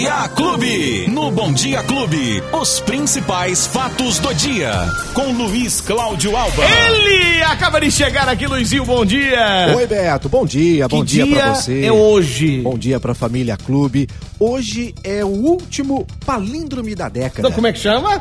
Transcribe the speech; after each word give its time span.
Dia 0.00 0.28
Clube. 0.30 1.08
No 1.10 1.30
Bom 1.30 1.52
Dia 1.52 1.82
Clube, 1.82 2.42
os 2.58 2.80
principais 2.80 3.66
fatos 3.66 4.18
do 4.18 4.32
dia. 4.32 4.72
Com 5.12 5.30
Luiz 5.30 5.82
Cláudio 5.82 6.34
Alba. 6.38 6.62
Ele 6.64 7.42
acaba 7.42 7.78
de 7.78 7.90
chegar 7.90 8.26
aqui, 8.26 8.46
Luizinho, 8.46 8.86
bom 8.86 9.04
dia. 9.04 9.74
Oi, 9.76 9.86
Beto, 9.86 10.26
bom 10.26 10.46
dia, 10.46 10.88
bom 10.88 11.00
Que 11.00 11.04
dia, 11.06 11.24
dia 11.26 11.36
pra 11.36 11.54
você. 11.54 11.84
é 11.84 11.92
hoje? 11.92 12.62
Bom 12.62 12.78
dia 12.78 12.98
pra 12.98 13.12
família 13.12 13.58
Clube. 13.58 14.08
Hoje 14.38 14.94
é 15.04 15.22
o 15.22 15.28
último 15.28 16.06
palíndrome 16.24 16.94
da 16.94 17.10
década. 17.10 17.40
Então, 17.40 17.52
como 17.52 17.66
é 17.66 17.72
que 17.74 17.78
chama? 17.80 18.18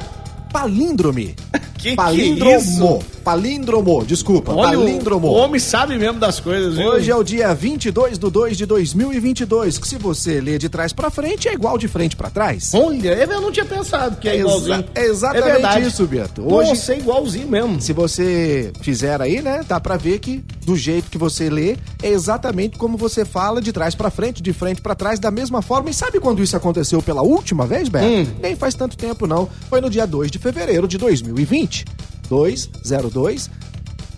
Palíndrome. 0.51 1.33
Que 1.79 1.91
que 1.91 1.95
palíndromo. 1.95 2.51
é 2.51 2.57
isso? 2.57 2.99
Palíndromo, 3.33 4.03
desculpa. 4.05 4.53
Olha, 4.53 4.75
palíndromo. 4.77 5.27
o 5.27 5.33
homem 5.33 5.59
sabe 5.59 5.95
mesmo 5.99 6.19
das 6.19 6.39
coisas, 6.39 6.75
viu? 6.75 6.87
Hoje 6.89 7.11
é 7.11 7.15
o 7.15 7.23
dia 7.23 7.53
22 7.53 8.17
de 8.17 8.29
2 8.29 8.57
de 8.57 8.65
2022, 8.65 9.77
que 9.77 9.87
se 9.87 9.97
você 9.97 10.41
ler 10.41 10.57
de 10.57 10.67
trás 10.67 10.91
pra 10.91 11.11
frente, 11.11 11.47
é 11.47 11.53
igual 11.53 11.77
de 11.77 11.87
frente 11.87 12.15
pra 12.15 12.31
trás. 12.31 12.71
Olha, 12.73 13.09
eu 13.13 13.39
não 13.41 13.51
tinha 13.51 13.65
pensado 13.65 14.17
que 14.17 14.27
é, 14.27 14.39
igualzinho. 14.39 14.77
Exa- 14.79 14.85
é 14.95 15.05
exatamente 15.05 15.77
é 15.77 15.81
isso, 15.81 16.07
Beto. 16.07 16.41
Hoje- 16.53 16.69
Nossa, 16.69 16.93
é 16.93 16.97
igualzinho 16.97 17.47
mesmo. 17.47 17.79
Se 17.79 17.93
você 17.93 18.71
fizer 18.81 19.21
aí, 19.21 19.41
né, 19.43 19.61
dá 19.67 19.79
pra 19.79 19.95
ver 19.95 20.17
que 20.17 20.43
do 20.65 20.75
jeito 20.75 21.09
que 21.11 21.17
você 21.17 21.49
lê 21.51 21.77
é 22.01 22.09
exatamente 22.09 22.77
como 22.79 22.97
você 22.97 23.23
fala 23.23 23.61
de 23.61 23.71
trás 23.71 23.93
pra 23.93 24.09
frente, 24.09 24.41
de 24.41 24.53
frente 24.53 24.81
pra 24.81 24.95
trás, 24.95 25.19
da 25.19 25.29
mesma 25.29 25.61
forma. 25.61 25.91
E 25.91 25.93
sabe 25.93 26.19
quando 26.19 26.41
isso 26.41 26.57
aconteceu 26.57 26.99
pela 27.01 27.21
última 27.21 27.67
vez, 27.67 27.89
Beto? 27.89 28.05
Hum. 28.07 28.25
Nem 28.41 28.55
faz 28.55 28.73
tanto 28.73 28.97
tempo 28.97 29.27
não. 29.27 29.47
Foi 29.69 29.79
no 29.81 29.89
dia 29.89 30.07
2 30.07 30.31
de 30.31 30.39
fevereiro 30.39 30.87
de 30.87 30.97
2020. 30.97 31.85
202 32.29 33.49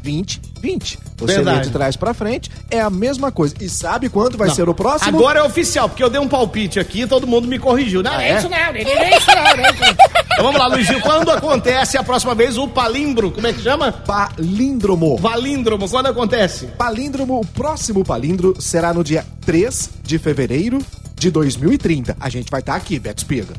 20 0.04 0.42
20. 0.62 1.00
Você 1.18 1.36
Verdade. 1.36 1.58
lê 1.58 1.64
de 1.66 1.70
trás 1.72 1.96
pra 1.96 2.14
frente, 2.14 2.50
é 2.70 2.80
a 2.80 2.90
mesma 2.90 3.32
coisa. 3.32 3.56
E 3.60 3.68
sabe 3.70 4.10
quando 4.10 4.38
vai 4.38 4.48
Não. 4.48 4.56
ser 4.56 4.68
o 4.70 4.74
próximo? 4.76 5.18
Agora 5.18 5.40
é 5.40 5.44
oficial, 5.44 5.90
porque 5.90 6.04
eu 6.04 6.10
dei 6.10 6.20
um 6.22 6.28
palpite 6.28 6.80
aqui 6.80 7.02
e 7.02 7.08
todo 7.08 7.26
mundo 7.26 7.48
me 7.48 7.58
corrigiu. 7.58 8.04
Não, 8.04 8.12
Ah, 8.12 8.24
é 8.24 8.30
é? 8.34 8.38
isso 8.38 8.50
não, 8.50 8.58
não 8.58 8.66
é 8.66 9.18
isso 9.18 9.28
não, 9.28 9.36
não 9.36 9.66
é 9.66 9.72
isso 9.72 9.82
não. 9.82 9.90
Então 9.92 10.44
vamos 10.45 10.59
lá, 10.59 10.68
Luizinho. 10.68 11.02
Quando 11.02 11.31
acontece 11.31 11.98
a 11.98 12.03
próxima 12.03 12.34
vez 12.36 12.58
o 12.59 12.68
palimbro? 12.68 13.31
Como 13.31 13.45
é 13.48 13.53
que 13.53 13.62
chama? 13.62 13.92
Palíndromo. 13.92 15.18
Valíndromo. 15.18 15.90
Quando 15.90 16.08
acontece? 16.08 16.68
Palíndromo, 16.78 17.40
o 17.40 17.46
próximo 17.46 18.03
palíndromo 18.03 18.59
será 18.62 18.94
no 18.94 19.03
dia 19.03 19.25
3 19.46 19.90
de 20.03 20.18
fevereiro 20.20 20.80
de 21.16 21.30
2030. 21.31 22.16
A 22.20 22.30
gente 22.30 22.50
vai 22.52 22.59
estar 22.62 22.75
aqui, 22.75 22.98
Beto 23.00 23.22
Espiga. 23.23 23.53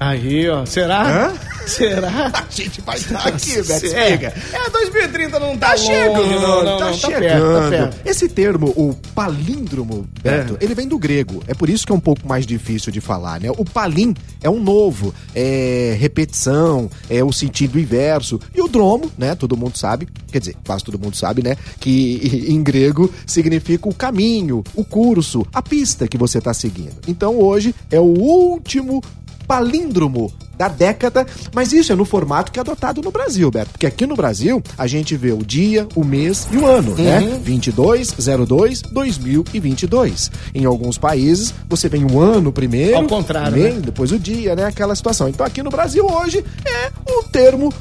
Aí, 0.00 0.48
ó. 0.48 0.64
Será? 0.64 1.02
Hã? 1.02 1.32
Será? 1.68 2.30
A 2.34 2.44
gente 2.50 2.80
vai 2.80 2.96
estar 2.96 3.26
aqui, 3.28 3.62
Beto 3.62 3.86
É, 3.86 4.04
Espiga. 4.10 4.34
é, 4.52 4.70
2030 4.70 5.38
não 5.38 5.56
tá, 5.56 5.68
Tá 5.68 5.76
chegando, 5.76 6.40
não, 6.40 6.64
não, 6.64 6.78
tá 6.78 6.86
não, 6.86 6.94
chegando. 6.94 7.20
perto, 7.20 7.62
tá 7.62 7.68
perto. 7.70 8.08
Esse 8.08 8.28
termo, 8.28 8.68
o 8.76 8.94
palíndromo, 9.14 10.06
Beto, 10.22 10.56
ele 10.60 10.74
vem 10.74 10.88
do 10.88 10.98
grego. 10.98 11.42
É 11.46 11.54
por 11.54 11.68
isso 11.68 11.86
que 11.86 11.92
é 11.92 11.94
um 11.94 12.00
pouco 12.00 12.26
mais 12.26 12.46
difícil 12.46 12.90
de 12.90 13.00
falar, 13.00 13.40
né? 13.40 13.50
O 13.56 13.64
palim 13.64 14.14
é 14.42 14.48
um 14.48 14.60
novo, 14.62 15.14
é 15.34 15.96
repetição, 16.00 16.90
é 17.10 17.22
o 17.22 17.32
sentido 17.32 17.78
inverso. 17.78 18.40
E 18.54 18.60
o 18.62 18.68
dromo, 18.68 19.10
né? 19.18 19.34
Todo 19.34 19.56
mundo 19.56 19.76
sabe, 19.76 20.08
quer 20.32 20.38
dizer, 20.38 20.56
quase 20.66 20.82
todo 20.84 20.98
mundo 20.98 21.16
sabe, 21.16 21.42
né? 21.42 21.56
Que 21.78 22.46
em 22.48 22.62
grego 22.62 23.12
significa 23.26 23.88
o 23.88 23.94
caminho, 23.94 24.64
o 24.74 24.84
curso, 24.84 25.46
a 25.52 25.60
pista 25.62 26.08
que 26.08 26.16
você 26.16 26.40
tá 26.40 26.54
seguindo. 26.54 26.96
Então 27.06 27.38
hoje 27.38 27.74
é 27.90 28.00
o 28.00 28.04
último 28.04 29.02
palíndromo 29.46 30.32
da 30.58 30.68
década, 30.68 31.24
mas 31.54 31.72
isso 31.72 31.92
é 31.92 31.94
no 31.94 32.04
formato 32.04 32.50
que 32.50 32.58
é 32.58 32.62
adotado 32.62 33.00
no 33.00 33.10
Brasil, 33.12 33.50
Beto. 33.50 33.70
Porque 33.70 33.86
aqui 33.86 34.06
no 34.06 34.16
Brasil 34.16 34.62
a 34.76 34.86
gente 34.86 35.16
vê 35.16 35.32
o 35.32 35.38
dia, 35.38 35.86
o 35.94 36.04
mês 36.04 36.48
e 36.52 36.56
o 36.56 36.66
ano, 36.66 36.94
né? 36.96 37.38
22, 37.42 38.14
02, 38.46 38.82
2022. 38.82 40.30
Em 40.54 40.64
alguns 40.64 40.98
países 40.98 41.54
você 41.68 41.88
vem 41.88 42.04
o 42.04 42.20
ano 42.20 42.52
primeiro, 42.52 42.96
Ao 42.96 43.04
contrário, 43.04 43.56
mês, 43.56 43.74
né? 43.76 43.80
depois 43.84 44.10
o 44.10 44.18
dia, 44.18 44.56
né? 44.56 44.64
Aquela 44.64 44.94
situação. 44.96 45.28
Então 45.28 45.46
aqui 45.46 45.62
no 45.62 45.70
Brasil 45.70 46.04
hoje 46.04 46.44
é 46.66 46.90
o 47.10 47.22
termo 47.24 47.72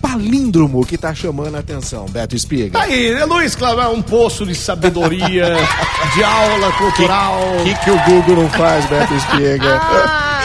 palíndromo 0.00 0.84
que 0.84 0.98
tá 0.98 1.14
chamando 1.14 1.54
a 1.54 1.60
atenção, 1.60 2.06
Beto 2.06 2.34
Espiga. 2.34 2.80
Aí, 2.80 3.14
né, 3.14 3.24
Luiz 3.24 3.54
Cláudio, 3.54 3.82
é 3.84 3.88
um 3.88 4.02
poço 4.02 4.44
de 4.44 4.54
sabedoria, 4.54 5.54
de 6.14 6.24
aula 6.24 6.72
cultural. 6.72 7.38
O 7.60 7.64
que, 7.64 7.74
que 7.84 7.90
o 7.90 7.98
Google 8.04 8.42
não 8.42 8.50
faz, 8.50 8.84
Beto 8.86 9.14
Espiga? 9.14 9.80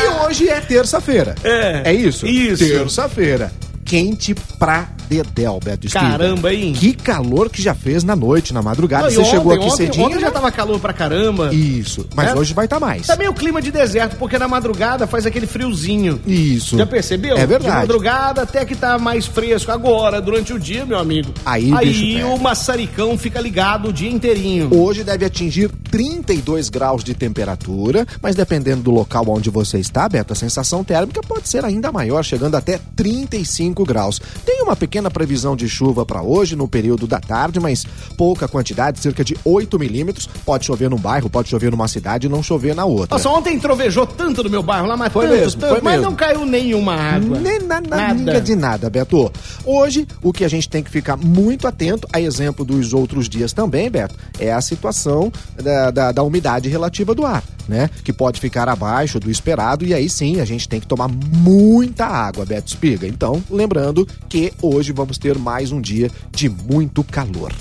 E 0.03 0.16
hoje 0.27 0.49
é 0.49 0.59
terça-feira. 0.59 1.35
É. 1.43 1.83
É 1.85 1.93
isso? 1.93 2.27
Isso. 2.27 2.67
Terça-feira. 2.67 3.51
Quente 3.85 4.35
pra 4.59 4.89
dedéu, 5.09 5.59
Beto 5.63 5.87
Espiga. 5.87 6.05
Caramba, 6.11 6.53
hein? 6.53 6.73
Que 6.73 6.93
calor 6.93 7.49
que 7.49 7.61
já 7.61 7.73
fez 7.73 8.03
na 8.03 8.15
noite, 8.15 8.53
na 8.53 8.61
madrugada. 8.61 9.05
Não, 9.05 9.11
Você 9.11 9.23
chegou 9.25 9.53
ontem- 9.53 9.63
aqui 9.63 9.73
ontem, 9.73 9.85
cedinho. 9.85 10.05
Ontem 10.07 10.19
já 10.19 10.31
tava 10.31 10.51
calor 10.51 10.79
pra 10.79 10.93
caramba. 10.93 11.53
Isso. 11.53 12.05
Mas 12.15 12.29
É. 12.29 12.35
hoje 12.35 12.53
vai 12.53 12.65
estar 12.65 12.79
mais. 12.79 13.07
Também 13.07 13.27
o 13.27 13.33
clima 13.33 13.61
de 13.61 13.71
deserto, 13.71 14.15
porque 14.17 14.37
na 14.37 14.47
madrugada 14.47 15.07
faz 15.07 15.25
aquele 15.25 15.47
friozinho. 15.47 16.19
Isso. 16.25 16.77
Já 16.77 16.85
percebeu? 16.85 17.35
É 17.37 17.41
De 17.41 17.45
verdade. 17.45 17.75
madrugada 17.77 18.41
até 18.41 18.65
que 18.65 18.75
tá 18.75 18.97
mais 18.97 19.25
fresco. 19.25 19.71
Agora, 19.71 20.21
durante 20.21 20.53
o 20.53 20.59
dia, 20.59 20.85
meu 20.85 20.97
amigo. 20.99 21.31
Aí 21.45 21.71
o 21.71 21.77
Aí 21.77 22.13
pega. 22.15 22.27
o 22.27 22.39
maçaricão 22.39 23.17
fica 23.17 23.39
ligado 23.39 23.89
o 23.89 23.93
dia 23.93 24.09
inteirinho. 24.11 24.69
Hoje 24.73 25.03
deve 25.03 25.25
atingir 25.25 25.69
32 25.91 26.69
graus 26.69 27.03
de 27.03 27.13
temperatura, 27.13 28.05
mas 28.21 28.35
dependendo 28.35 28.81
do 28.83 28.91
local 28.91 29.23
onde 29.29 29.49
você 29.49 29.79
está, 29.79 30.07
Beto, 30.09 30.33
a 30.33 30.35
sensação 30.35 30.83
térmica 30.83 31.21
pode 31.21 31.47
ser 31.47 31.63
ainda 31.63 31.91
maior, 31.91 32.23
chegando 32.23 32.55
até 32.55 32.79
35 32.95 33.85
graus. 33.85 34.19
Tem 34.45 34.61
uma 34.61 34.75
pequena 34.75 34.96
previsão 35.11 35.55
de 35.55 35.67
chuva 35.69 36.05
para 36.05 36.21
hoje, 36.21 36.55
no 36.55 36.67
período 36.67 37.07
da 37.07 37.19
tarde, 37.19 37.59
mas 37.59 37.85
pouca 38.17 38.47
quantidade, 38.47 38.99
cerca 38.99 39.23
de 39.23 39.35
8 39.43 39.77
milímetros. 39.79 40.27
Pode 40.45 40.65
chover 40.65 40.89
num 40.89 40.97
bairro, 40.97 41.29
pode 41.29 41.49
chover 41.49 41.71
numa 41.71 41.87
cidade 41.87 42.27
e 42.27 42.29
não 42.29 42.41
chover 42.43 42.75
na 42.75 42.85
outra. 42.85 43.15
Nossa, 43.17 43.29
ontem 43.29 43.59
trovejou 43.59 44.05
tanto 44.05 44.43
no 44.43 44.49
meu 44.49 44.63
bairro 44.63 44.87
lá, 44.87 44.97
mas 44.97 45.11
Foi 45.13 45.27
tanto, 45.27 45.39
mesmo, 45.39 45.61
tanto, 45.61 45.71
foi 45.73 45.81
mas 45.81 45.93
mesmo. 45.93 46.09
não 46.09 46.15
caiu 46.15 46.45
nenhuma 46.45 46.93
água. 46.95 47.39
Nem 47.39 47.59
na, 47.59 47.81
na 47.81 48.13
Nada. 48.13 48.41
de 48.41 48.55
nada, 48.55 48.89
Beto. 48.89 49.31
Hoje, 49.65 50.07
o 50.21 50.31
que 50.33 50.43
a 50.43 50.47
gente 50.49 50.69
tem 50.69 50.83
que 50.83 50.89
ficar 50.89 51.17
muito 51.17 51.67
atento, 51.67 52.07
a 52.11 52.19
exemplo 52.21 52.63
dos 52.65 52.93
outros 52.93 53.27
dias 53.29 53.53
também, 53.53 53.89
Beto, 53.89 54.15
é 54.39 54.51
a 54.51 54.61
situação 54.61 55.31
da, 55.61 55.91
da, 55.91 56.11
da 56.11 56.23
umidade 56.23 56.69
relativa 56.69 57.13
do 57.13 57.25
ar, 57.25 57.43
né? 57.67 57.89
Que 58.03 58.11
pode 58.13 58.39
ficar 58.39 58.67
abaixo 58.69 59.19
do 59.19 59.29
esperado 59.29 59.85
e 59.85 59.93
aí 59.93 60.09
sim 60.09 60.39
a 60.39 60.45
gente 60.45 60.67
tem 60.67 60.79
que 60.79 60.87
tomar 60.87 61.07
muita 61.07 62.05
água, 62.05 62.45
Beto 62.45 62.67
Espiga. 62.67 63.07
Então, 63.07 63.43
lembrando 63.49 64.07
que 64.29 64.53
hoje 64.61 64.91
vamos 64.91 65.17
ter 65.17 65.37
mais 65.37 65.71
um 65.71 65.81
dia 65.81 66.09
de 66.31 66.49
muito 66.49 67.03
calor. 67.03 67.51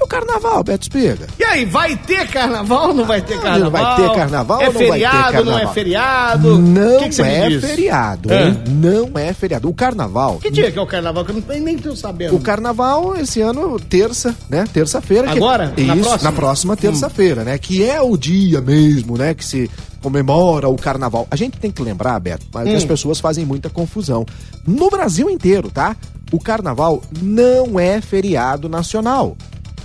E 0.00 0.02
o 0.02 0.06
carnaval, 0.06 0.62
Beto 0.64 0.82
Espiga? 0.84 1.26
E 1.38 1.44
aí, 1.44 1.64
vai 1.64 1.96
ter 1.96 2.26
carnaval 2.28 2.88
ou 2.88 2.94
não 2.94 3.04
vai 3.04 3.20
ter 3.22 3.36
Não 3.36 3.42
carnaval? 3.42 3.96
vai 3.96 3.96
ter 4.08 4.14
carnaval 4.16 4.60
É 4.62 4.66
ou 4.68 4.72
não 4.72 4.80
vai 4.80 4.88
ter 4.88 4.92
feriado, 4.92 5.44
não 5.44 5.58
é 5.58 5.66
feriado? 5.68 6.58
Não 6.58 6.98
que 6.98 7.08
que 7.10 7.22
é 7.22 7.60
feriado, 7.60 8.32
É. 8.32 8.48
hein? 8.48 8.62
Não 8.68 9.10
é 9.18 9.32
feriado. 9.32 9.68
O 9.68 9.74
carnaval 9.74 10.38
Que 10.38 10.50
dia 10.50 10.70
que 10.70 10.78
é 10.78 10.82
o 10.82 10.86
carnaval? 10.86 11.24
Que 11.24 11.30
eu 11.32 11.36
não, 11.46 11.60
nem 11.64 11.78
tô 11.78 11.94
sabendo. 11.94 12.34
O 12.34 12.40
carnaval, 12.40 13.16
esse 13.16 13.40
ano, 13.40 13.78
terça, 13.80 14.34
né? 14.48 14.64
Terça-feira. 14.72 15.28
que- 15.28 15.36
Agora? 15.36 15.72
Isso, 15.76 15.86
Na 15.86 15.94
na 15.94 16.02
próxima? 16.02 16.32
próxima, 16.32 16.76
terça-feira, 16.76 17.44
né? 17.44 17.58
Que 17.58 17.84
é 17.84 18.00
o 18.00 18.16
dia 18.16 18.60
mesmo, 18.60 19.16
né? 19.16 19.34
Que 19.34 19.44
se 19.52 19.70
comemora 20.00 20.68
o 20.68 20.76
carnaval. 20.76 21.26
A 21.30 21.36
gente 21.36 21.58
tem 21.58 21.70
que 21.70 21.82
lembrar, 21.82 22.18
Beto, 22.18 22.46
mas 22.52 22.68
Hum. 22.68 22.76
as 22.76 22.84
pessoas 22.84 23.20
fazem 23.20 23.44
muita 23.44 23.68
confusão. 23.70 24.24
No 24.66 24.90
Brasil 24.90 25.28
inteiro, 25.30 25.70
tá? 25.70 25.94
O 26.32 26.40
carnaval 26.40 27.02
não 27.20 27.78
é 27.78 28.00
feriado 28.00 28.68
nacional. 28.68 29.36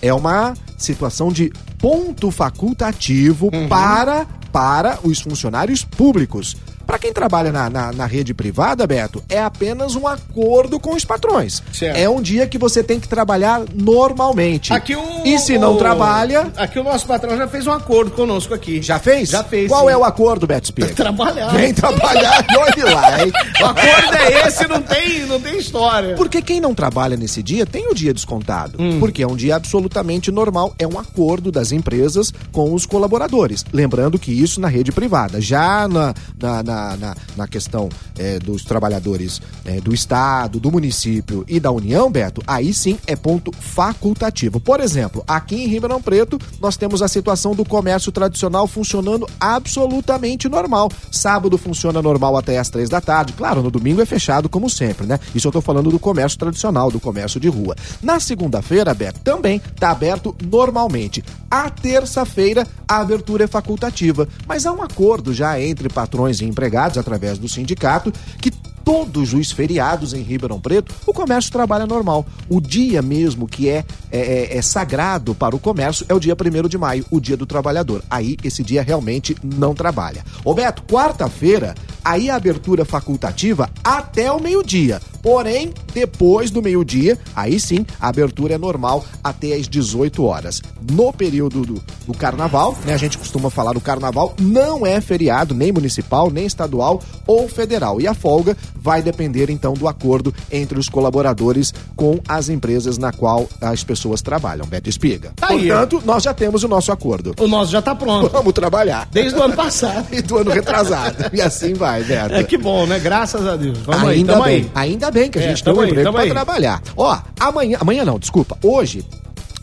É 0.02 0.14
uma 0.14 0.54
situação 0.78 1.30
de 1.32 1.52
ponto 1.78 2.32
facultativo 2.32 3.50
Uhum. 3.54 3.68
para, 3.68 4.26
para 4.52 5.00
os 5.04 5.20
funcionários 5.20 5.84
públicos. 5.84 6.56
Para 6.88 6.98
quem 6.98 7.12
trabalha 7.12 7.52
na, 7.52 7.70
na, 7.70 7.92
na 7.92 8.06
rede 8.06 8.34
privada, 8.34 8.88
Beto, 8.88 9.22
é 9.30 9.40
apenas 9.42 9.94
um 9.96 10.08
acordo 10.08 10.80
com 10.80 10.96
os 10.96 11.04
patrões. 11.04 11.62
Certo. 11.74 11.98
É 11.98 12.10
um 12.10 12.22
dia 12.22 12.48
que 12.48 12.58
você 12.58 12.82
tem 12.82 12.98
que 13.00 13.08
trabalhar 13.10 13.62
normalmente. 13.76 14.72
Aqui 14.74 14.96
o, 14.96 15.04
E 15.26 15.38
se 15.38 15.58
não 15.58 15.74
o- 15.76 15.78
trabalha, 15.78 16.52
Aqui 16.56 16.80
o 16.80 16.84
nosso 16.84 17.06
patrão 17.06 17.36
já 17.38 17.48
fez 17.48 17.68
um 17.68 17.72
acordo 17.72 18.12
conosco 18.12 18.54
aqui. 18.54 18.82
já 18.82 18.98
fez? 19.00 19.30
Já 19.30 19.44
fez. 19.44 19.68
Qual 19.70 19.86
sim. 19.86 19.92
é 19.92 19.98
o 19.98 20.04
acordo, 20.04 20.48
Beto 20.48 20.68
Spiga? 20.68 20.88
Trabalhar. 20.96 21.50
Vem 21.50 21.74
trabalhar 21.74 22.46
e 22.50 22.58
olhe 22.58 22.94
lá, 22.94 23.24
hein? 23.26 23.32
O 23.62 23.66
acordo 23.66 24.16
é 24.18 24.48
esse, 24.48 24.68
não 24.68 24.82
tem, 24.82 25.26
não 25.26 25.40
tem 25.42 25.58
história. 25.58 26.16
Porque 26.16 26.42
quem 26.42 26.62
não 26.62 26.74
trabalha 26.74 27.18
nesse 27.18 27.44
dia 27.44 27.66
tem 27.66 27.88
o 27.90 27.94
dia 27.94 28.14
descontado. 28.14 28.82
Hum. 28.82 29.00
Porque 29.00 29.22
é 29.22 29.28
um 29.28 29.36
dia 29.36 29.56
absolutamente 29.58 30.32
normal, 30.32 30.74
é 30.80 30.88
um 30.88 30.98
acordo 30.98 31.52
das 31.52 31.72
empresas 31.74 32.34
com 32.52 32.74
os 32.74 32.86
colaboradores. 32.86 33.66
Lembrando 33.74 34.18
que 34.18 34.32
isso 34.32 34.62
na 34.62 34.68
rede 34.70 34.92
privada. 34.92 35.42
Já 35.42 35.88
na, 35.88 36.14
na, 36.42 36.64
na, 36.64 36.87
na, 36.96 37.16
na 37.36 37.48
questão 37.48 37.90
eh, 38.18 38.40
dos 38.40 38.64
trabalhadores 38.64 39.42
eh, 39.66 39.82
do 39.82 39.94
Estado, 39.94 40.60
do 40.60 40.72
município 40.72 41.44
e 41.48 41.60
da 41.60 41.72
União, 41.72 42.10
Beto, 42.10 42.42
aí 42.46 42.74
sim 42.74 42.98
é 43.08 43.16
ponto 43.16 43.52
facultativo. 43.52 44.60
Por 44.60 44.80
exemplo, 44.80 45.24
aqui 45.28 45.56
em 45.56 45.68
Ribeirão 45.68 46.02
Preto, 46.02 46.40
nós 46.62 46.78
temos 46.78 47.02
a 47.02 47.08
situação 47.08 47.56
do 47.56 47.66
comércio 47.66 48.12
tradicional 48.12 48.68
funcionando 48.68 49.28
absolutamente 49.40 50.48
normal. 50.48 50.92
Sábado 51.12 51.58
funciona 51.58 52.02
normal 52.02 52.38
até 52.38 52.58
as 52.60 52.70
três 52.70 52.90
da 52.90 53.02
tarde. 53.02 53.34
Claro, 53.34 53.64
no 53.64 53.72
domingo 53.72 54.02
é 54.02 54.06
fechado 54.06 54.48
como 54.48 54.70
sempre, 54.70 55.08
né? 55.08 55.20
Isso 55.34 55.48
eu 55.48 55.52
tô 55.52 55.62
falando 55.62 55.90
do 55.90 56.00
comércio 56.00 56.38
tradicional, 56.38 56.92
do 56.92 57.00
comércio 57.00 57.40
de 57.40 57.48
rua. 57.48 57.76
Na 58.02 58.20
segunda-feira, 58.20 58.94
Beto, 58.94 59.20
também 59.22 59.60
tá 59.80 59.92
aberto 59.92 60.36
normalmente. 60.50 61.24
A 61.50 61.70
terça-feira, 61.70 62.68
a 62.88 63.00
abertura 63.00 63.46
é 63.46 63.48
facultativa, 63.48 64.28
mas 64.46 64.66
há 64.66 64.72
um 64.72 64.82
acordo 64.82 65.34
já 65.34 65.60
entre 65.60 65.90
patrões 65.90 66.42
e 66.42 66.46
empregados 66.46 66.67
empregados 66.68 66.98
através 66.98 67.38
do 67.38 67.48
sindicato 67.48 68.12
que 68.42 68.52
todos 68.84 69.34
os 69.34 69.52
feriados 69.52 70.14
em 70.14 70.22
Ribeirão 70.22 70.62
Preto, 70.62 70.96
o 71.06 71.14
comércio 71.14 71.52
trabalha 71.52 71.86
normal. 71.86 72.26
O 72.48 72.62
dia 72.62 73.02
mesmo 73.02 73.46
que 73.46 73.68
é, 73.68 73.84
é, 74.10 74.20
é, 74.20 74.58
é 74.58 74.62
sagrado 74.62 75.36
para 75.36 75.54
o 75.54 75.60
comércio 75.60 76.06
é 76.08 76.14
o 76.14 76.20
dia 76.20 76.34
1 76.34 76.70
de 76.70 76.78
maio, 76.78 77.06
o 77.12 77.20
dia 77.20 77.36
do 77.36 77.46
trabalhador. 77.46 78.02
Aí 78.10 78.38
esse 78.46 78.64
dia 78.64 78.82
realmente 78.82 79.36
não 79.44 79.76
trabalha. 79.76 80.24
Roberto, 80.46 80.84
quarta-feira, 80.84 81.76
aí 82.04 82.30
a 82.30 82.36
abertura 82.36 82.86
facultativa 82.86 83.70
até 83.84 84.32
o 84.32 84.40
meio-dia. 84.40 85.02
Porém, 85.28 85.74
depois 85.94 86.50
do 86.50 86.62
meio-dia, 86.62 87.18
aí 87.36 87.60
sim, 87.60 87.86
a 88.00 88.08
abertura 88.08 88.56
é 88.56 88.58
normal 88.58 89.04
até 89.22 89.56
às 89.56 89.68
18 89.68 90.24
horas. 90.24 90.62
No 90.90 91.12
período 91.12 91.64
do, 91.64 91.84
do 92.08 92.14
carnaval, 92.14 92.78
né? 92.86 92.94
A 92.94 92.98
gente 92.98 93.18
costuma 93.18 93.50
falar 93.50 93.74
do 93.74 93.82
carnaval, 93.82 94.34
não 94.40 94.86
é 94.86 95.02
feriado 95.02 95.54
nem 95.54 95.70
municipal, 95.70 96.32
nem 96.32 96.46
estadual 96.46 97.02
ou 97.26 97.50
federal. 97.50 98.00
E 98.00 98.08
a 98.08 98.14
folga 98.14 98.56
vai 98.74 99.02
depender 99.02 99.50
então 99.50 99.74
do 99.74 99.90
acordo 99.90 100.34
entre 100.50 100.80
os 100.80 100.88
colaboradores 100.88 101.74
com 101.94 102.22
as 102.26 102.48
empresas 102.48 102.98
na 102.98 103.12
qual 103.12 103.50
as 103.60 103.84
pessoas 103.84 104.22
trabalham. 104.22 104.66
Beto 104.66 104.90
Espiga. 104.90 105.34
Tá 105.36 105.50
aí. 105.50 105.68
Portanto, 105.68 106.02
nós 106.06 106.24
já 106.24 106.34
temos 106.34 106.64
o 106.64 106.70
nosso 106.70 106.90
acordo. 106.90 107.36
O 107.38 107.48
nosso 107.50 107.70
já 107.70 107.82
tá 107.82 107.94
pronto. 107.94 108.30
Vamos 108.30 108.54
trabalhar. 108.54 109.10
Desde 109.12 109.38
o 109.38 109.44
ano 109.44 109.56
passado. 109.56 110.08
E 110.18 110.22
do 110.22 110.38
ano 110.38 110.52
retrasado. 110.52 111.26
e 111.34 111.42
assim 111.42 111.74
vai, 111.74 112.02
Beto. 112.02 112.34
É 112.34 112.44
que 112.44 112.58
bom, 112.58 112.86
né? 112.86 112.98
Graças 112.98 113.46
a 113.46 113.58
Deus. 113.58 113.78
Vamos 113.80 114.08
aí, 114.08 114.20
ainda 114.20 114.34
tamo 114.34 114.46
bem, 114.46 114.72
aí. 114.74 114.92
ainda 114.92 115.12
bem 115.12 115.17
que 115.32 115.40
a 115.40 115.42
É, 115.42 115.48
gente 115.50 115.64
tem 115.64 115.74
tamo 115.74 115.80
um 115.80 115.84
aí, 115.84 115.90
emprego 115.90 116.12
pra 116.12 116.22
aí. 116.22 116.30
trabalhar. 116.30 116.82
Ó, 116.96 117.18
amanhã, 117.40 117.78
amanhã 117.82 118.06
não, 118.06 118.20
desculpa, 118.20 118.58
hoje, 118.64 119.04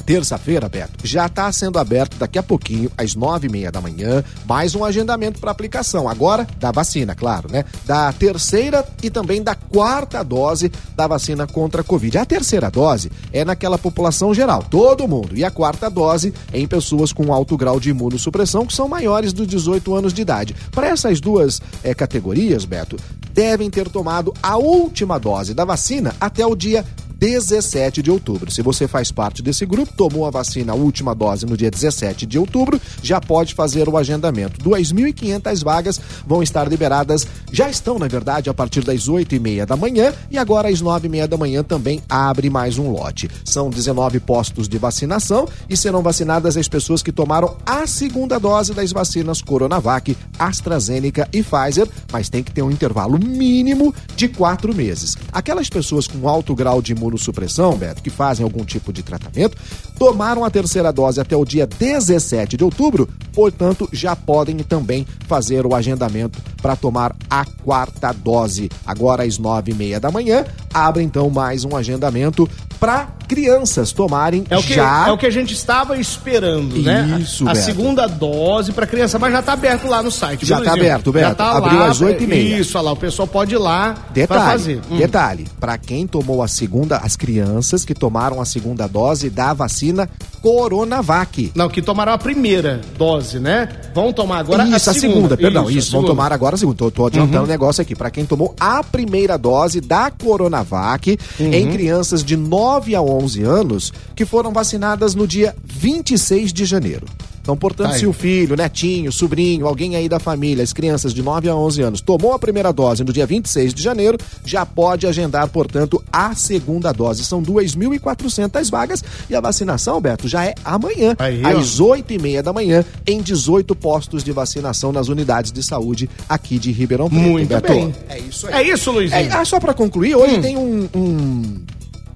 terça-feira, 0.06 0.69
Beto, 0.69 1.06
já 1.06 1.25
está 1.27 1.51
sendo 1.51 1.79
aberto 1.79 2.19
daqui 2.19 2.39
a 2.39 2.43
pouquinho, 2.43 2.91
às 2.99 3.15
nove 3.15 3.47
e 3.47 3.51
meia 3.51 3.73
da 3.73 3.81
manhã, 3.81 4.23
mais 4.47 4.75
um 4.75 4.85
agendamento 4.85 5.41
para 5.41 5.51
aplicação. 5.51 6.06
Agora, 6.09 6.47
da 6.61 6.71
vacina, 6.71 7.15
claro, 7.15 7.51
né? 7.51 7.65
Da 7.87 8.12
terceira 8.12 8.87
e 9.03 9.09
também 9.09 9.43
da 9.43 9.55
quarta 9.55 10.23
dose 10.23 10.71
da 10.95 11.06
vacina 11.06 11.47
contra 11.47 11.81
a 11.81 11.85
Covid. 11.85 12.19
A 12.19 12.27
terceira 12.27 12.71
dose 12.71 13.11
é 13.33 13.47
naquela 13.47 13.79
população 13.79 14.35
geral, 14.35 14.62
todo 14.62 15.09
mundo. 15.09 15.31
E 15.39 15.43
a 15.43 15.51
quarta 15.51 15.89
dose 15.89 16.35
é 16.53 16.59
em 16.61 16.67
pessoas 16.67 17.11
com 17.11 17.33
alto 17.33 17.56
grau 17.56 17.81
de 17.81 17.89
imunossupressão, 17.89 18.67
que 18.67 18.75
são 18.75 18.87
maiores 18.87 19.33
dos 19.33 19.47
18 19.47 19.95
anos 19.95 20.12
de 20.12 20.21
idade. 20.21 20.55
Para 20.71 20.89
essas 20.89 21.19
duas 21.19 21.62
eh, 21.83 21.95
categorias, 21.95 22.67
Beto, 22.67 22.97
devem 23.35 23.69
ter 23.69 23.89
tomado 23.89 24.33
a 24.41 24.57
última 24.57 25.19
dose 25.19 25.53
da 25.53 25.65
vacina 25.65 26.15
até 26.21 26.47
o 26.47 26.55
dia 26.55 26.85
17 27.25 28.03
de 28.03 28.11
outubro. 28.11 28.50
Se 28.50 28.61
você 28.61 28.87
faz 28.87 29.11
parte 29.11 29.41
desse 29.41 29.65
grupo, 29.65 29.94
tomou 29.97 30.26
a 30.26 30.31
vacina, 30.31 30.73
a 30.73 30.76
última 30.76 31.15
dose 31.15 31.47
no 31.47 31.56
dia 31.56 31.71
17 31.71 32.26
de 32.26 32.38
outubro, 32.38 32.79
já 33.03 33.19
pode 33.19 33.55
fazer 33.55 33.88
o 33.88 33.97
agendamento. 33.97 34.62
2.500 34.62 35.65
vagas 35.65 35.99
vão 36.26 36.43
estar 36.43 36.69
liberadas, 36.69 37.26
já 37.50 37.71
estão, 37.71 37.99
na 37.99 38.06
verdade, 38.09 38.50
a 38.50 38.55
partir 38.55 38.82
das 38.85 39.09
8h30 39.09 39.65
da 39.65 39.75
manhã 39.75 40.12
e 40.31 40.37
agora 40.37 40.69
às 40.69 40.82
9h30 40.82 41.26
da 41.26 41.38
manhã 41.38 41.62
também 41.65 42.03
abre 42.11 42.50
mais 42.50 42.76
um 42.76 42.91
lote. 42.91 43.31
São 43.43 43.70
19 43.70 44.20
postos 44.20 44.69
de 44.69 44.77
vacinação 44.77 45.49
e 45.67 45.79
serão 45.79 46.03
vacinadas 46.03 46.59
as 46.59 46.69
pessoas 46.69 47.03
que 47.03 47.11
tomaram 47.11 47.56
a 47.65 47.87
segunda 47.87 48.38
dose 48.38 48.75
das 48.75 48.93
vacinas 48.93 49.41
Coronavac, 49.41 50.15
AstraZeneca 50.38 51.27
e 51.32 51.43
Pfizer, 51.43 51.88
mas 52.12 52.29
tem 52.29 52.43
que 52.43 52.53
ter 52.53 52.61
um 52.61 52.70
intervalo 52.70 53.19
mínimo 53.19 53.94
de 54.15 54.29
quatro 54.29 54.75
meses. 54.75 55.17
Aquelas 55.32 55.70
pessoas 55.70 56.06
com 56.06 56.29
alto 56.29 56.55
grau 56.55 56.82
de 56.82 56.94
imunossupressão, 57.15 57.77
Beto, 57.77 58.03
que 58.03 58.11
fazem 58.11 58.45
algum 58.45 58.65
tipo 58.65 58.93
de 58.93 59.03
tratamento, 59.03 59.57
tomaram 59.99 60.45
a 60.45 60.51
terceira 60.51 60.93
dose 60.93 61.21
até 61.21 61.37
o 61.37 61.45
dia 61.45 61.67
17 61.67 62.57
de 62.57 62.65
outubro, 62.65 63.09
portanto, 63.33 63.89
já 63.93 64.15
podem 64.15 64.59
também 64.59 65.07
fazer 65.27 65.65
o 65.65 65.75
agendamento 65.75 66.41
para 66.65 66.75
tomar 66.77 67.15
a 67.29 67.45
quarta 67.45 68.11
dose. 68.11 68.71
Agora 68.87 69.23
às 69.23 69.37
nove 69.37 69.73
e 69.73 69.75
meia 69.75 70.01
da 70.01 70.11
manhã, 70.11 70.47
abre 70.73 71.03
então 71.03 71.29
mais 71.29 71.63
um 71.63 71.77
agendamento 71.77 72.49
para 72.81 73.07
crianças 73.27 73.93
tomarem 73.93 74.45
É 74.51 74.59
o, 74.59 74.63
que, 74.63 74.75
já 74.75 75.09
é 75.09 75.13
o 75.13 75.17
que 75.17 75.27
a 75.27 75.31
gente 75.31 75.55
estava 75.55 75.99
esperando, 75.99 76.77
né? 76.83 77.19
Isso, 77.21 77.49
a, 77.49 77.53
a 77.53 77.55
segunda 77.55 78.07
dose 78.07 78.73
para 78.73 78.87
criança, 78.87 79.19
mas 79.19 79.33
já 79.33 79.43
tá 79.43 79.55
aberto 79.55 79.87
lá 79.87 80.03
no 80.03 80.11
site. 80.11 80.45
Já 80.45 80.57
tá 80.57 80.73
Luizinho? 80.73 80.87
aberto, 80.87 81.13
Beto. 81.13 81.29
Já 81.29 81.35
tá 81.35 81.57
Abriu 81.57 81.79
lá, 81.79 81.87
às 81.87 82.01
8h30. 82.01 82.61
Isso, 82.61 82.77
olha 82.77 82.85
lá, 82.87 82.93
o 82.93 82.97
pessoal 82.97 83.27
pode 83.27 83.55
ir 83.55 83.59
lá 83.59 83.95
Detalhe, 84.13 84.43
fazer. 84.43 84.81
Hum. 84.91 84.97
detalhe, 84.97 85.47
para 85.59 85.79
quem 85.79 86.07
tomou 86.07 86.43
a 86.43 86.49
segunda, 86.49 86.99
as 86.99 87.17
crianças 87.17 87.85
que 87.85 87.95
tomaram 87.95 88.41
a 88.41 88.45
segunda 88.45 88.87
dose 88.87 89.31
da 89.31 89.55
vacina 89.55 90.09
Coronavac. 90.43 91.53
Não, 91.55 91.71
que 91.71 91.81
tomaram 91.81 92.13
a 92.13 92.19
primeira 92.19 92.83
dose, 92.99 93.39
né? 93.39 93.67
Vão 93.95 94.13
tomar 94.13 94.41
agora 94.41 94.67
isso, 94.67 94.91
a 94.91 94.95
segunda. 94.95 95.37
perdão, 95.37 95.71
isso, 95.71 95.89
a 95.89 95.93
vão 95.93 96.03
segunda. 96.03 96.07
tomar 96.09 96.33
agora 96.33 96.54
a 96.55 96.59
segunda. 96.59 96.79
Tô, 96.79 96.91
tô 96.91 97.06
adiantando 97.06 97.45
o 97.45 97.49
negócio 97.49 97.83
aqui. 97.83 97.95
Para 97.95 98.11
quem 98.11 98.25
tomou 98.25 98.55
a 98.59 98.83
primeira 98.83 99.37
dose 99.37 99.81
da 99.81 100.11
Coronavac 100.11 101.19
em 101.39 101.71
crianças 101.71 102.25
de 102.25 102.37
9 102.37 102.95
a 102.95 103.03
11 103.03 103.43
anos 103.43 103.93
que 104.15 104.25
foram 104.25 104.53
vacinadas 104.53 105.15
no 105.15 105.27
dia 105.27 105.55
26 105.65 106.53
de 106.53 106.65
janeiro. 106.65 107.06
Então, 107.44 107.58
portanto, 107.58 107.91
Tá 107.91 107.99
se 107.99 108.06
o 108.06 108.12
filho, 108.14 108.56
netinho, 108.56 109.12
sobrinho, 109.12 109.67
alguém 109.67 109.96
aí 109.96 110.08
da 110.08 110.19
família, 110.19 110.64
as 110.64 110.73
crianças 110.73 111.12
de 111.12 111.23
9 111.23 111.46
a 111.46 111.55
11 111.55 111.82
anos, 111.82 112.00
tomou 112.00 112.32
a 112.32 112.38
primeira 112.38 112.73
dose 112.73 113.05
no 113.05 113.12
dia 113.12 113.26
26 113.26 113.75
de 113.75 113.82
janeiro, 113.82 114.17
já 114.46 114.64
pode 114.64 115.06
agendar, 115.06 115.46
portanto, 115.49 116.02
a 116.11 116.35
segunda 116.35 116.91
dose. 116.91 117.23
São 117.23 117.43
2.400 117.43 118.70
vagas 118.70 119.05
e 119.29 119.37
a 119.37 119.43
vacinação, 119.43 120.00
Beto, 120.00 120.26
já 120.26 120.46
é 120.46 120.55
amanhã, 120.64 121.14
Aí, 121.19 121.44
às 121.44 121.81
8 121.81 122.14
e 122.14 122.19
meia 122.19 122.43
da 122.43 122.50
manhã, 122.50 122.82
em 123.06 123.20
18 123.20 123.76
postos 123.76 124.25
de 124.25 124.32
vacinação 124.32 124.91
nas 124.91 125.08
unidades 125.08 125.52
de 125.52 125.62
saúde 125.62 126.08
aqui 126.26 126.58
de 126.58 126.73
Ribeirão 126.73 127.11
Preto. 127.11 127.20
Muito 127.20 127.49
Beto. 127.49 127.70
bem. 127.75 127.94
É 128.08 128.19
isso 128.20 128.46
aí. 128.46 128.55
É 128.55 128.73
isso, 128.73 128.91
Luizinho. 128.91 129.20
É, 129.20 129.32
ah, 129.32 129.44
só 129.44 129.61
para 129.61 129.75
concluir, 129.75 130.14
hoje 130.14 130.41
tem 130.41 130.56
um, 130.56 130.88
um, 130.94 131.61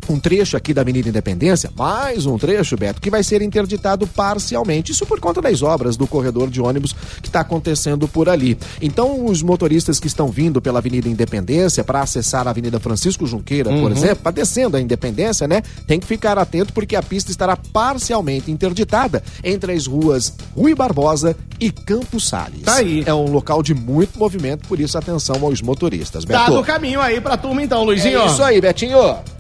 um 0.09 0.19
trecho 0.19 0.57
aqui 0.57 0.73
da 0.73 0.81
Avenida 0.81 1.09
Independência, 1.09 1.71
mais 1.77 2.27
um 2.27 2.39
trecho, 2.39 2.77
Beto, 2.77 3.01
que 3.01 3.11
vai 3.11 3.23
ser 3.23 3.43
interditado 3.43 4.07
parcialmente. 4.07 4.93
Isso 4.93 5.07
por 5.07 5.21
conta 5.21 5.41
das 5.41 5.63
obras 5.63 5.97
do 5.97 6.07
corredor 6.07 6.51
de 6.51 6.61
ônibus 6.61 6.95
que 7.21 7.29
está 7.29 7.41
acontecendo 7.41 8.09
por 8.09 8.29
ali. 8.29 8.59
Então, 8.81 9.27
os 9.27 9.43
motoristas 9.43 10.01
que 10.01 10.07
estão 10.07 10.29
vindo 10.29 10.61
pela 10.61 10.79
Avenida 10.79 11.09
Independência 11.09 11.85
para 11.85 12.01
acessar 12.01 12.47
a 12.47 12.51
Avenida 12.51 12.81
Francisco 12.81 13.27
Junqueira, 13.27 13.71
por 13.71 13.93
exemplo, 13.93 14.23
para 14.23 14.33
descendo 14.33 14.77
a 14.77 14.81
Independência, 14.81 15.47
né? 15.47 15.63
Tem 15.87 16.01
que 16.01 16.07
ficar 16.07 16.39
atento 16.39 16.73
porque 16.73 16.97
a 16.97 17.03
pista 17.03 17.31
estará 17.31 17.57
parcialmente 17.57 18.51
interditada 18.51 19.23
entre 19.43 19.73
as 19.73 19.87
ruas 19.87 20.33
Rui 20.57 20.75
Barbosa 20.75 21.37
e 21.61 21.71
Campos 21.71 22.29
Sales. 22.29 22.63
Tá 22.63 22.77
aí. 22.77 23.03
É 23.07 23.15
um 23.15 23.31
local 23.31 23.63
de 23.63 23.75
muito 23.75 24.19
movimento, 24.19 24.67
por 24.69 24.79
isso 24.81 24.97
atenção 24.97 25.37
aos 25.43 25.61
motoristas. 25.61 26.25
Beto. 26.25 26.41
Dado 26.41 26.61
o 26.61 26.65
caminho 26.65 27.01
aí 27.01 27.21
pra 27.21 27.37
turma 27.37 27.63
então, 27.63 27.85
Luizinho. 27.85 28.21
É 28.21 28.27
isso 28.27 28.43
aí, 28.43 28.61
Betinho. 28.61 29.38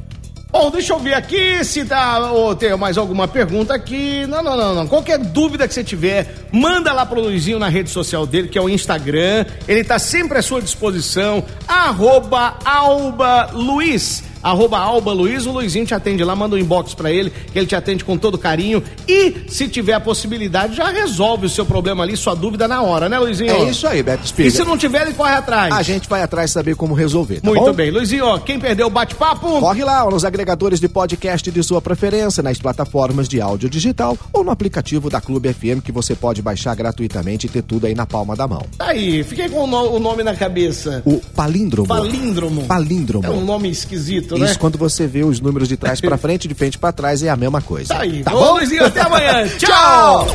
Bom, 0.50 0.71
deixa 0.71 0.95
eu 0.95 0.99
ver 0.99 1.12
aqui 1.12 1.62
se 1.62 1.85
dá 1.85 2.31
ou 2.33 2.57
tem 2.57 2.75
mais 2.75 2.97
alguma 2.97 3.28
pergunta 3.28 3.75
aqui. 3.75 4.26
Não, 4.26 4.43
não, 4.43 4.57
não, 4.57 4.75
não. 4.75 4.87
Qualquer 4.88 5.19
dúvida 5.19 5.69
que 5.69 5.75
você 5.75 5.85
tiver, 5.85 6.49
manda 6.50 6.90
lá 6.90 7.05
pro 7.05 7.21
Luizinho 7.21 7.59
na 7.59 7.69
rede 7.69 7.90
social 7.90 8.26
dele, 8.26 8.49
que 8.49 8.57
é 8.57 8.62
o 8.62 8.69
Instagram. 8.69 9.45
Ele 9.69 9.85
tá 9.85 9.99
sempre 9.99 10.38
à 10.38 10.43
sua 10.43 10.62
disposição. 10.62 11.45
Arroba 11.67 12.57
Alba 12.64 13.50
Luiz. 13.52 14.25
Arroba 14.42 14.78
Alba 14.78 15.12
Luiz, 15.12 15.47
o 15.47 15.52
Luizinho 15.52 15.87
te 15.87 15.95
atende 15.95 16.23
lá, 16.25 16.35
manda 16.37 16.54
um 16.57 16.59
inbox 16.59 16.95
pra 16.95 17.11
ele, 17.12 17.30
que 17.52 17.59
ele 17.59 17.66
te 17.66 17.75
atende 17.75 18.04
com 18.04 18.16
todo 18.16 18.38
carinho. 18.38 18.83
E, 19.07 19.35
se 19.49 19.68
tiver 19.68 19.95
a 19.95 20.00
possibilidade, 20.00 20.76
já 20.76 20.88
resolve 20.90 21.47
o 21.47 21.49
seu 21.49 21.64
problema 21.66 22.02
ali, 22.04 22.16
sua 22.16 22.35
dúvida 22.35 22.66
na 22.68 22.83
hora, 22.83 23.09
né, 23.09 23.18
Luizinho? 23.18 23.50
É 23.50 23.71
isso 23.71 23.87
aí, 23.87 24.02
Beto 24.02 24.23
E 24.23 24.26
Espiga. 24.26 24.50
se 24.50 24.64
não 24.64 24.76
tiver, 24.78 25.02
ele 25.02 25.14
corre 25.14 25.35
atrás. 25.35 25.73
A 25.75 25.83
gente 25.83 26.09
vai 26.09 26.23
atrás 26.23 26.50
saber 26.50 26.75
como 26.76 26.95
resolver, 26.95 27.40
tá 27.40 27.49
Muito 27.49 27.62
bom? 27.64 27.73
bem. 27.73 27.90
Luizinho, 27.90 28.25
ó, 28.26 28.38
quem 28.38 28.59
perdeu 28.59 28.87
o 28.87 28.90
bate-papo? 28.90 29.61
Corre 29.61 29.85
lá 29.85 30.04
ó, 30.07 30.11
nos 30.11 30.25
agregadores 30.25 30.78
de 30.80 30.88
podcast 30.88 31.50
de 31.50 31.62
sua 31.62 31.80
preferência, 31.83 32.42
nas 32.42 32.59
plataformas 32.59 33.28
de 33.28 33.40
áudio 33.40 33.68
digital 33.68 34.16
ou 34.33 34.45
no 34.45 34.50
aplicativo 34.50 35.11
da 35.11 35.21
Clube 35.21 35.52
FM 35.52 35.80
que 35.85 35.92
você 35.92 36.14
pode 36.14 36.40
baixar 36.42 36.75
gratuitamente 36.75 37.47
e 37.47 37.49
ter 37.49 37.62
tudo 37.62 37.87
aí 37.87 37.95
na 37.95 38.07
palma 38.07 38.35
da 38.37 38.47
mão. 38.47 38.64
Tá 38.76 38.87
aí, 38.88 39.23
fiquei 39.25 39.49
com 39.49 39.64
o, 39.64 39.66
no- 39.66 39.97
o 39.97 39.99
nome 39.99 40.23
na 40.23 40.35
cabeça. 40.35 41.02
O 41.04 41.18
palíndromo. 41.35 41.88
Palíndromo. 41.88 42.64
Palíndromo. 42.66 43.26
É 43.26 43.30
um 43.30 43.45
nome 43.45 43.71
esquisito, 43.71 44.27
né? 44.37 44.47
Isso 44.47 44.58
quando 44.58 44.76
você 44.76 45.06
vê 45.06 45.25
os 45.25 45.40
números 45.40 45.68
de 45.68 45.76
trás 45.76 46.00
pra 46.00 46.18
frente, 46.18 46.49
de 46.49 46.54
frente 46.54 46.76
pra 46.78 46.92
trás, 46.92 47.23
é 47.23 47.28
a 47.28 47.37
mesma 47.37 47.62
coisa. 47.62 47.94
Tá 47.94 48.00
aí. 48.02 48.23
Tá 48.23 48.35
Ô, 48.35 48.40
bom? 48.40 48.52
Luizinho, 48.54 48.85
até 48.85 49.00
amanhã. 49.00 49.49
Tchau! 49.58 50.26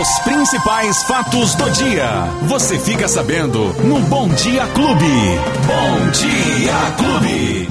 Os 0.00 0.18
principais 0.20 1.02
fatos 1.02 1.54
do 1.54 1.70
dia. 1.70 2.08
Você 2.48 2.78
fica 2.78 3.06
sabendo 3.06 3.74
no 3.84 4.00
Bom 4.00 4.26
Dia 4.28 4.66
Clube. 4.68 5.04
Bom 5.66 6.10
Dia 6.12 6.92
Clube. 6.96 7.68